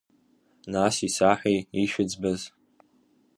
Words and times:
Нас 0.73 0.95
исаҳәеи 1.07 1.59
ишәыӡбаз? 1.83 2.41